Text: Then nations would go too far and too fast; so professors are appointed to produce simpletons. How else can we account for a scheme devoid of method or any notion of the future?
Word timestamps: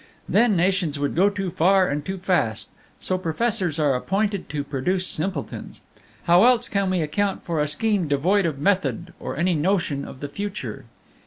Then 0.27 0.55
nations 0.55 0.97
would 0.97 1.13
go 1.13 1.29
too 1.29 1.51
far 1.51 1.87
and 1.87 2.03
too 2.03 2.17
fast; 2.17 2.69
so 2.99 3.19
professors 3.19 3.77
are 3.77 3.93
appointed 3.95 4.49
to 4.49 4.63
produce 4.63 5.05
simpletons. 5.05 5.81
How 6.23 6.43
else 6.45 6.67
can 6.67 6.89
we 6.89 7.01
account 7.01 7.43
for 7.43 7.59
a 7.59 7.67
scheme 7.67 8.07
devoid 8.07 8.47
of 8.47 8.57
method 8.57 9.13
or 9.19 9.37
any 9.37 9.53
notion 9.53 10.03
of 10.03 10.19
the 10.19 10.27
future? 10.27 10.85